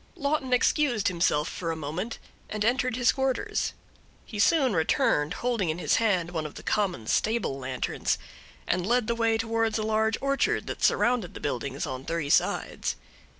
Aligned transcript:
Lawton 0.15 0.51
excused 0.51 1.09
himself 1.09 1.47
for 1.47 1.69
a 1.71 1.75
moment, 1.75 2.17
and 2.49 2.65
entered 2.65 2.95
his 2.95 3.11
quarters. 3.11 3.73
He 4.25 4.39
soon 4.39 4.73
returned, 4.73 5.35
holding 5.35 5.69
in 5.69 5.77
his 5.77 5.97
hand 5.97 6.31
one 6.31 6.47
of 6.47 6.55
the 6.55 6.63
common, 6.63 7.05
stable 7.05 7.59
lanterns, 7.59 8.17
and 8.65 8.83
led 8.87 9.05
the 9.05 9.13
way 9.13 9.37
towards 9.37 9.77
a 9.77 9.83
large 9.83 10.17
orchard 10.19 10.65
that 10.65 10.81
surrounded 10.83 11.35
the 11.35 11.39
buildings 11.39 11.85
on 11.85 12.03
three 12.03 12.31
sides. 12.31 12.95